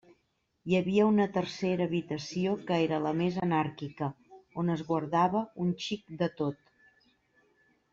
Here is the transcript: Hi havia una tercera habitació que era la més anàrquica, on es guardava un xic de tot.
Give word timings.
Hi 0.69 0.77
havia 0.77 1.03
una 1.09 1.27
tercera 1.35 1.87
habitació 1.89 2.55
que 2.71 2.79
era 2.87 3.01
la 3.05 3.13
més 3.21 3.39
anàrquica, 3.49 4.11
on 4.65 4.77
es 4.79 4.85
guardava 4.91 5.45
un 5.67 5.75
xic 5.89 6.13
de 6.25 6.35
tot. 6.45 6.77